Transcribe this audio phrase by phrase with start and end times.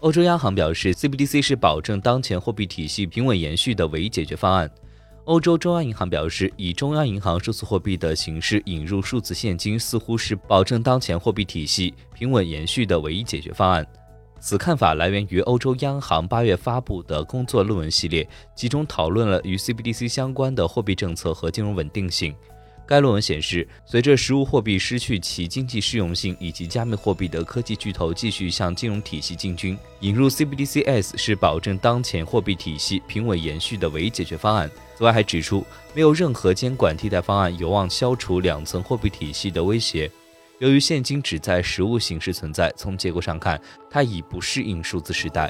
[0.00, 4.70] 欧洲央行表示，CBDC 是保证当前货币体系平稳延续的唯一解决方案。
[5.26, 13.86] 欧洲中央银行表示，以中央银行数字货币的形式引入数字现金，似乎是保证当前货币体系平稳延续的唯一解决方案。
[14.40, 22.34] 此看法来源于欧洲央行八月发布的工作论文系列，集中讨论了与 CBDC 相关的货币政策和金融稳定性。
[22.90, 34.68] 该论文显示，随着实物货币失去其经济适用性，以及加密货币的科技巨头继续向金融体系进军，引入 CBDCs 是保证当前货币体系平稳延续的唯一解决方案。
[34.98, 35.64] 此外，还指出，
[35.94, 40.10] 没有任何监管替代方案有望消除两层货币体系的威胁。
[40.58, 45.48] 由于现金只在实物形式存在，从结果上看，它已不适应数字时代。